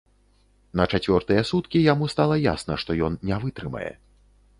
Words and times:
На 0.79 0.85
чацвёртыя 0.93 1.43
суткі 1.49 1.81
яму 1.93 2.07
стала 2.13 2.39
ясна, 2.53 2.79
што 2.85 2.97
ён 3.09 3.19
не 3.33 3.37
вытрымае. 3.45 3.91